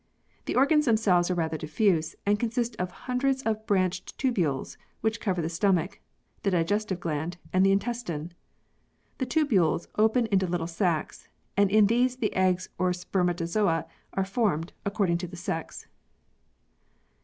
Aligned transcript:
The 0.45 0.55
organs 0.55 0.85
themselves 0.85 1.29
are 1.29 1.35
rather 1.35 1.59
diffuse, 1.59 2.15
and 2.25 2.39
consist 2.39 2.75
of 2.77 2.89
hundreds 3.05 3.43
of 3.43 3.67
branched 3.67 4.17
tubules 4.17 4.75
which 5.01 5.19
cover 5.19 5.43
the 5.43 5.47
stomach, 5.47 5.99
the 6.41 6.49
digestive 6.49 6.99
gland, 6.99 7.37
and 7.53 7.63
the 7.63 7.71
intestine. 7.71 8.33
The 9.19 9.27
tubules 9.27 9.85
open 9.99 10.25
into 10.31 10.47
little 10.47 10.65
sacs, 10.65 11.27
and 11.55 11.69
in 11.69 11.85
these 11.85 12.15
the 12.15 12.35
eggs 12.35 12.67
or 12.79 12.89
sper 12.93 13.23
matozoa 13.23 13.85
are 14.13 14.25
formed, 14.25 14.73
according 14.87 15.19
to 15.19 15.27
the 15.27 15.37
sex. 15.37 15.85